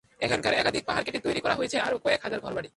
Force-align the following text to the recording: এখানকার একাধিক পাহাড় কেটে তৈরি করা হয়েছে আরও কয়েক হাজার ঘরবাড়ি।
এখানকার 0.19 0.53
একাধিক 0.53 0.83
পাহাড় 0.85 1.03
কেটে 1.05 1.19
তৈরি 1.19 1.39
করা 1.39 1.55
হয়েছে 1.55 1.77
আরও 1.79 1.97
কয়েক 2.05 2.21
হাজার 2.25 2.39
ঘরবাড়ি। 2.45 2.69